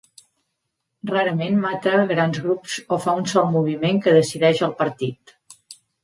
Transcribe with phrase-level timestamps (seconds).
[1.09, 5.35] Rarament mata a grans grups o fa un sol moviment que decideix el partit.